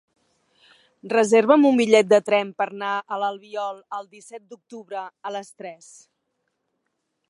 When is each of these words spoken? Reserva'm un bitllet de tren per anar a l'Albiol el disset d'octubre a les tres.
Reserva'm 1.11 1.67
un 1.71 1.77
bitllet 1.81 2.09
de 2.15 2.19
tren 2.31 2.49
per 2.63 2.69
anar 2.73 2.95
a 3.17 3.21
l'Albiol 3.25 3.85
el 3.99 4.11
disset 4.17 4.49
d'octubre 4.55 5.07
a 5.33 5.37
les 5.39 5.57
tres. 5.63 5.97